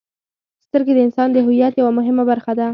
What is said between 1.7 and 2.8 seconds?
یوه مهمه برخه ده.